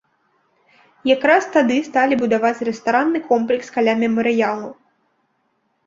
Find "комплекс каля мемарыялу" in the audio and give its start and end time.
3.31-4.69